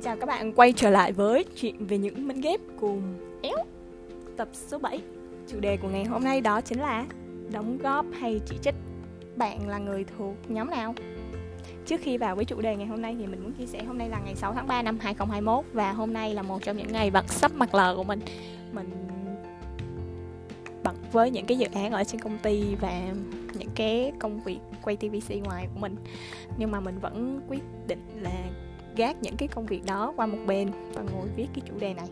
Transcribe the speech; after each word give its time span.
Xin 0.00 0.04
chào 0.04 0.16
các 0.16 0.26
bạn 0.26 0.52
quay 0.52 0.72
trở 0.72 0.90
lại 0.90 1.12
với 1.12 1.44
chuyện 1.56 1.86
về 1.86 1.98
những 1.98 2.28
mảnh 2.28 2.40
ghép 2.40 2.60
cùng 2.80 3.02
éo. 3.42 3.56
Tập 4.36 4.48
số 4.52 4.78
7 4.78 5.00
Chủ 5.48 5.60
đề 5.60 5.76
của 5.76 5.88
ngày 5.88 6.04
hôm 6.04 6.24
nay 6.24 6.40
đó 6.40 6.60
chính 6.60 6.80
là 6.80 7.06
Đóng 7.52 7.78
góp 7.78 8.06
hay 8.20 8.40
chỉ 8.46 8.56
trích. 8.62 8.74
Bạn 9.36 9.68
là 9.68 9.78
người 9.78 10.04
thuộc 10.18 10.34
nhóm 10.48 10.70
nào? 10.70 10.94
Trước 11.86 12.00
khi 12.02 12.18
vào 12.18 12.36
với 12.36 12.44
chủ 12.44 12.60
đề 12.60 12.76
ngày 12.76 12.86
hôm 12.86 13.02
nay 13.02 13.16
thì 13.18 13.26
mình 13.26 13.42
muốn 13.42 13.52
chia 13.52 13.66
sẻ 13.66 13.84
hôm 13.84 13.98
nay 13.98 14.08
là 14.08 14.20
ngày 14.24 14.34
6 14.34 14.54
tháng 14.54 14.66
3 14.66 14.82
năm 14.82 14.98
2021 15.00 15.64
Và 15.72 15.92
hôm 15.92 16.12
nay 16.12 16.34
là 16.34 16.42
một 16.42 16.62
trong 16.62 16.76
những 16.76 16.92
ngày 16.92 17.10
bật 17.10 17.32
sắp 17.32 17.52
mặt 17.54 17.74
lờ 17.74 17.94
của 17.96 18.04
mình. 18.04 18.20
Mình 18.72 18.90
bận 20.84 20.96
với 21.12 21.30
những 21.30 21.46
cái 21.46 21.58
dự 21.58 21.66
án 21.74 21.92
ở 21.92 22.04
trên 22.04 22.20
công 22.20 22.38
ty 22.38 22.74
và 22.80 23.02
những 23.58 23.70
cái 23.74 24.12
công 24.18 24.40
việc 24.40 24.58
quay 24.82 24.96
TVC 24.96 25.34
ngoài 25.44 25.68
của 25.74 25.80
mình. 25.80 25.96
Nhưng 26.58 26.70
mà 26.70 26.80
mình 26.80 26.98
vẫn 26.98 27.40
quyết 27.48 27.62
định 27.86 28.19
gác 29.00 29.16
những 29.22 29.36
cái 29.36 29.48
công 29.48 29.66
việc 29.66 29.82
đó 29.86 30.12
qua 30.16 30.26
một 30.26 30.38
bên 30.46 30.70
và 30.94 31.02
ngồi 31.02 31.28
viết 31.36 31.46
cái 31.54 31.62
chủ 31.68 31.74
đề 31.78 31.94
này. 31.94 32.08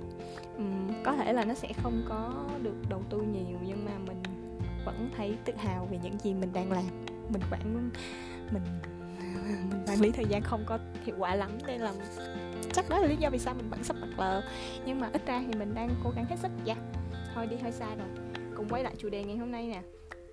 Uhm, 0.57 1.03
có 1.05 1.13
thể 1.13 1.33
là 1.33 1.45
nó 1.45 1.55
sẽ 1.55 1.69
không 1.83 2.03
có 2.09 2.47
được 2.63 2.75
đầu 2.89 3.03
tư 3.11 3.19
nhiều 3.19 3.59
nhưng 3.67 3.85
mà 3.85 3.91
mình 4.07 4.23
vẫn 4.85 5.11
thấy 5.17 5.35
tự 5.45 5.53
hào 5.57 5.89
về 5.91 5.99
những 6.03 6.19
gì 6.23 6.35
mình 6.35 6.53
đang 6.53 6.73
làm. 6.73 6.85
Mình 7.29 7.43
quản 7.51 7.75
mình 7.75 7.91
mình 8.53 8.63
quản 9.87 10.01
lý 10.01 10.11
thời 10.11 10.25
gian 10.25 10.43
không 10.43 10.65
có 10.67 10.79
hiệu 11.05 11.15
quả 11.19 11.35
lắm 11.35 11.51
nên 11.67 11.81
là 11.81 11.93
chắc 12.73 12.89
đó 12.89 12.99
là 12.99 13.09
lý 13.09 13.17
do 13.17 13.31
vì 13.31 13.39
sao 13.39 13.55
mình 13.55 13.71
vẫn 13.71 13.85
sắp 13.85 13.97
mặt 14.01 14.19
lờ. 14.19 14.43
Nhưng 14.87 15.01
mà 15.01 15.11
ít 15.13 15.27
ra 15.27 15.43
thì 15.47 15.59
mình 15.59 15.75
đang 15.75 15.91
cố 16.05 16.11
gắng 16.17 16.25
hết 16.25 16.37
sức. 16.43 16.51
Dạ 16.65 16.77
thôi 17.35 17.47
đi 17.47 17.57
hơi 17.57 17.73
xa 17.73 17.87
rồi. 17.87 18.09
Cùng 18.57 18.69
quay 18.69 18.83
lại 18.83 18.95
chủ 18.99 19.09
đề 19.09 19.25
ngày 19.25 19.37
hôm 19.37 19.53
nay 19.53 19.67
nè 19.67 19.83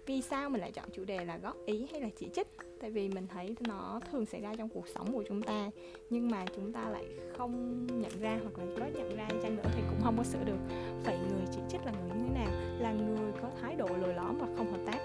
vì 0.05 0.21
sao 0.21 0.49
mình 0.49 0.61
lại 0.61 0.71
chọn 0.71 0.85
chủ 0.93 1.03
đề 1.05 1.25
là 1.25 1.37
góp 1.37 1.55
ý 1.65 1.87
hay 1.91 2.01
là 2.01 2.09
chỉ 2.17 2.29
trích? 2.33 2.47
Tại 2.81 2.91
vì 2.91 3.09
mình 3.09 3.27
thấy 3.27 3.55
nó 3.59 3.99
thường 4.11 4.25
xảy 4.25 4.41
ra 4.41 4.55
trong 4.57 4.69
cuộc 4.69 4.87
sống 4.87 5.13
của 5.13 5.23
chúng 5.27 5.41
ta, 5.41 5.69
nhưng 6.09 6.31
mà 6.31 6.45
chúng 6.55 6.73
ta 6.73 6.89
lại 6.89 7.05
không 7.37 7.85
nhận 8.01 8.19
ra 8.19 8.39
hoặc 8.43 8.59
là 8.59 8.65
có 8.79 8.85
nhận 8.85 9.17
ra 9.17 9.27
chăng 9.43 9.55
nữa 9.55 9.69
thì 9.75 9.81
cũng 9.89 10.01
không 10.03 10.17
có 10.17 10.23
sửa 10.23 10.43
được. 10.45 10.57
Vậy 11.05 11.17
người 11.17 11.45
chỉ 11.51 11.59
trích 11.69 11.85
là 11.85 11.91
người 11.91 12.17
như 12.17 12.27
thế 12.27 12.33
nào? 12.33 12.51
Là 12.79 12.91
người 12.91 13.31
có 13.41 13.49
thái 13.61 13.75
độ 13.75 13.87
lồi 14.01 14.13
lõm 14.13 14.37
và 14.37 14.47
không 14.57 14.71
hợp 14.71 14.81
tác. 14.85 14.99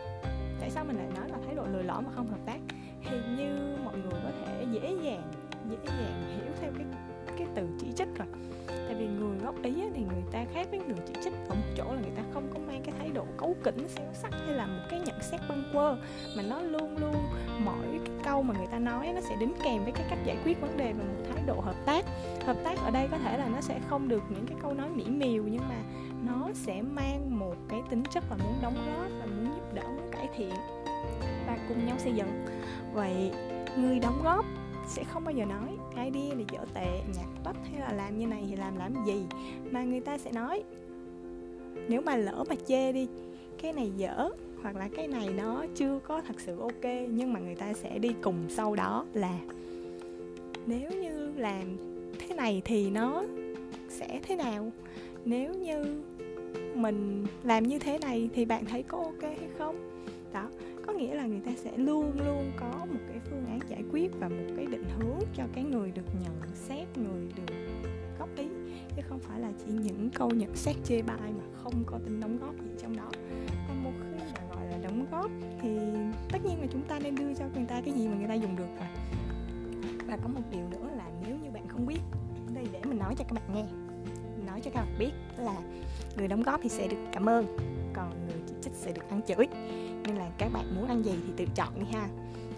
Tại 0.61 0.71
sao 0.71 0.85
mình 0.85 0.97
lại 0.97 1.09
nói 1.17 1.29
là 1.29 1.39
thái 1.47 1.55
độ 1.55 1.67
lồi 1.73 1.85
lõm 1.85 2.05
và 2.05 2.13
không 2.13 2.27
hợp 2.27 2.41
tác? 2.47 2.59
Thì 3.05 3.17
như 3.37 3.77
mọi 3.85 3.99
người 3.99 4.21
có 4.25 4.31
thể 4.41 4.67
dễ 4.73 4.97
dàng 5.05 5.33
dễ 5.71 5.77
dàng 5.87 6.37
hiểu 6.37 6.55
theo 6.61 6.73
cái 6.77 6.87
cái 7.39 7.47
từ 7.55 7.63
chỉ 7.81 7.87
trích 7.97 8.09
rồi. 8.19 8.29
Tại 8.67 8.95
vì 8.95 9.07
người 9.07 9.39
góp 9.39 9.63
ý 9.63 9.73
thì 9.95 10.03
người 10.03 10.23
ta 10.33 10.45
khác 10.55 10.69
với 10.71 10.81
người 10.81 10.99
chỉ 11.07 11.15
trích 11.25 11.33
kỉnh, 13.65 13.89
xéo 13.89 14.07
sắc 14.15 14.33
hay 14.33 14.55
là 14.55 14.67
một 14.67 14.83
cái 14.91 15.01
nhận 15.01 15.23
xét 15.23 15.41
băng 15.49 15.63
quơ 15.73 15.97
mà 16.37 16.43
nó 16.43 16.61
luôn 16.61 16.97
luôn 16.99 17.15
mỗi 17.65 17.87
cái 17.91 18.17
câu 18.25 18.43
mà 18.43 18.55
người 18.59 18.67
ta 18.67 18.79
nói 18.79 19.13
nó 19.15 19.21
sẽ 19.21 19.37
đính 19.41 19.53
kèm 19.65 19.85
với 19.85 19.93
cái 19.93 20.07
cách 20.11 20.19
giải 20.25 20.37
quyết 20.45 20.61
vấn 20.61 20.77
đề 20.77 20.93
và 20.93 21.05
một 21.05 21.25
thái 21.35 21.43
độ 21.47 21.61
hợp 21.61 21.77
tác. 21.87 22.05
Hợp 22.47 22.57
tác 22.65 22.79
ở 22.85 22.91
đây 22.91 23.09
có 23.11 23.19
thể 23.19 23.39
là 23.39 23.49
nó 23.49 23.61
sẽ 23.61 23.81
không 23.89 24.09
được 24.09 24.23
những 24.29 24.47
cái 24.47 24.59
câu 24.63 24.75
nói 24.75 24.89
mỹ 24.91 25.05
miều, 25.05 25.43
nhưng 25.43 25.63
mà 25.69 25.77
nó 26.27 26.49
sẽ 26.55 26.83
mang 26.83 27.39
một 27.39 27.57
cái 27.69 27.83
tính 27.91 28.03
chất 28.11 28.25
là 28.31 28.37
muốn 28.37 28.55
đóng 28.63 28.75
góp 28.87 29.11
và 29.21 29.27
muốn 29.27 29.45
giúp 29.45 29.75
đỡ, 29.75 29.83
muốn 29.83 30.11
cải 30.13 30.29
thiện. 30.37 30.55
Và 31.47 31.59
cùng 31.69 31.87
nhau 31.87 31.97
xây 31.99 32.13
dựng. 32.13 32.45
Vậy 32.93 33.33
người 33.77 33.99
đóng 33.99 34.21
góp 34.25 34.45
sẽ 34.89 35.05
không 35.05 35.25
bao 35.25 35.35
giờ 35.35 35.45
nói 35.45 35.77
idea 36.05 36.35
là 36.35 36.45
dở 36.53 36.59
tệ 36.75 37.01
nhạc 37.17 37.43
bắp 37.45 37.57
hay 37.71 37.81
là 37.81 37.93
làm 37.93 38.19
như 38.19 38.27
này 38.27 38.45
thì 38.51 38.57
làm 38.57 38.79
làm 38.79 39.05
gì? 39.07 39.27
Mà 39.71 39.83
người 39.83 40.01
ta 40.01 40.19
sẽ 40.19 40.33
nói, 40.33 40.63
nếu 41.89 42.01
mà 42.01 42.17
lỡ 42.17 42.45
mà 42.49 42.55
chê 42.67 42.93
đi 42.93 43.09
cái 43.63 43.73
này 43.73 43.91
dở, 43.97 44.31
hoặc 44.63 44.77
là 44.77 44.89
cái 44.97 45.09
này 45.09 45.29
nó 45.37 45.65
chưa 45.75 45.99
có 46.05 46.23
thật 46.29 46.41
sự 46.41 46.59
ok, 46.59 46.85
nhưng 47.11 47.33
mà 47.33 47.41
người 47.41 47.55
ta 47.55 47.73
sẽ 47.73 47.99
đi 47.99 48.09
cùng 48.23 48.37
sau 48.49 48.75
đó 48.75 49.07
là 49.15 49.39
nếu 50.67 50.91
như 50.91 51.33
làm 51.37 51.77
thế 52.19 52.35
này 52.35 52.63
thì 52.65 52.91
nó 52.91 53.25
sẽ 53.89 54.21
thế 54.23 54.37
nào? 54.37 54.73
Nếu 55.25 55.55
như 55.55 56.03
mình 56.75 57.27
làm 57.43 57.67
như 57.67 57.79
thế 57.79 57.99
này 57.99 58.31
thì 58.35 58.45
bạn 58.45 58.65
thấy 58.65 58.83
có 58.83 58.99
ok 58.99 59.23
hay 59.23 59.49
không? 59.59 60.05
Đó, 60.33 60.49
có 60.87 60.93
nghĩa 60.93 61.15
là 61.15 61.27
người 61.27 61.41
ta 61.41 61.51
sẽ 61.57 61.77
luôn 61.77 62.13
luôn 62.27 62.51
có 62.57 62.87
một 62.93 63.01
cái 63.09 63.19
phương 63.31 63.45
án 63.47 63.61
giải 63.69 63.83
quyết 63.93 64.11
và 64.21 64.29
một 64.29 64.55
cái 64.57 64.67
định 64.67 64.85
hướng 64.99 65.21
cho 65.35 65.45
cái 65.55 65.65
người 65.65 65.91
được 65.91 66.07
nhận 66.23 66.55
xét, 66.55 66.99
người 66.99 67.29
được 67.37 67.55
góp 68.19 68.29
ý, 68.37 68.47
chứ 68.97 69.03
không 69.09 69.19
phải 69.19 69.41
là 69.41 69.53
chỉ 69.59 69.73
những 69.73 70.11
câu 70.15 70.31
nhận 70.31 70.57
xét 70.57 70.77
chê 70.85 71.03
bai 71.03 71.33
mà 71.39 71.45
không 71.63 71.75
có 71.87 71.99
tính 72.05 72.21
đóng 72.21 72.39
góp 72.41 72.55
gì 72.55 72.71
trong 72.83 72.97
đó 72.97 73.11
thì 75.63 75.79
tất 76.33 76.39
nhiên 76.45 76.61
là 76.61 76.67
chúng 76.73 76.83
ta 76.83 76.99
nên 76.99 77.15
đưa 77.15 77.35
cho 77.35 77.45
người 77.55 77.65
ta 77.69 77.81
cái 77.85 77.95
gì 77.95 78.09
mà 78.09 78.17
người 78.17 78.29
ta 78.29 78.35
dùng 78.35 78.57
được 78.57 78.69
rồi. 78.79 78.89
Và 80.07 80.17
có 80.23 80.29
một 80.29 80.41
điều 80.51 80.69
nữa 80.71 80.89
là 80.97 81.05
nếu 81.27 81.37
như 81.37 81.51
bạn 81.51 81.69
không 81.69 81.87
biết, 81.87 82.01
đây 82.55 82.67
để 82.73 82.81
mình 82.85 82.99
nói 82.99 83.15
cho 83.19 83.25
các 83.29 83.33
bạn 83.33 83.55
nghe. 83.55 83.65
Nói 84.47 84.61
cho 84.61 84.71
các 84.75 84.81
bạn 84.81 84.99
biết 84.99 85.13
là 85.39 85.55
người 86.17 86.29
đóng 86.29 86.43
góp 86.43 86.61
thì 86.63 86.69
sẽ 86.69 86.89
được 86.89 87.05
cảm 87.13 87.29
ơn, 87.29 87.57
còn 87.93 88.27
người 88.27 88.43
chỉ 88.47 88.55
trích 88.63 88.73
sẽ 88.75 88.93
được 88.93 89.11
ăn 89.11 89.21
chửi. 89.27 89.47
Nên 90.05 90.17
là 90.17 90.31
các 90.39 90.53
bạn 90.53 90.77
muốn 90.77 90.89
ăn 90.89 91.05
gì 91.05 91.13
thì 91.27 91.33
tự 91.37 91.45
chọn 91.55 91.81
đi 91.81 91.87
ha. 91.93 92.09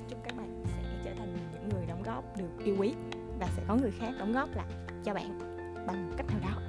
Chúc 0.09 0.19
các 0.25 0.37
bạn 0.37 0.65
sẽ 0.65 0.83
trở 1.05 1.11
thành 1.19 1.37
những 1.53 1.69
người 1.69 1.87
đóng 1.87 2.03
góp 2.03 2.37
được 2.37 2.65
yêu 2.65 2.77
quý 2.79 2.95
và 3.41 3.49
sẽ 3.57 3.63
có 3.69 3.77
người 3.77 3.91
khác 3.91 4.11
đóng 4.19 4.33
góp 4.33 4.57
lại 4.57 4.67
cho 5.05 5.15
bạn 5.15 5.39
bằng 5.87 6.13
cách 6.17 6.27
nào 6.27 6.39
đó. 6.43 6.63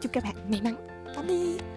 Chúc 0.00 0.12
các 0.12 0.24
bạn 0.24 0.50
may 0.50 0.60
mắn. 0.62 0.76
Tạm 1.16 1.26
biệt. 1.26 1.75